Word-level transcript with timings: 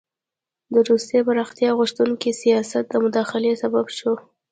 د 0.73 0.75
روسیې 0.89 1.19
پراختیا 1.27 1.69
غوښتونکي 1.79 2.31
سیاست 2.41 2.83
د 2.89 2.93
مداخلې 3.05 3.51
سبب 3.63 3.85
شو. 3.97 4.13